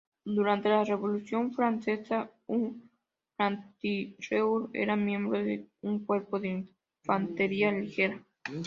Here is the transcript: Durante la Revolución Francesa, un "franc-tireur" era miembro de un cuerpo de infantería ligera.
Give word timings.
Durante 0.25 0.67
la 0.67 0.83
Revolución 0.83 1.53
Francesa, 1.53 2.31
un 2.47 2.89
"franc-tireur" 3.37 4.71
era 4.73 4.95
miembro 4.95 5.37
de 5.37 5.67
un 5.81 6.03
cuerpo 6.07 6.39
de 6.39 6.65
infantería 7.03 7.71
ligera. 7.71 8.25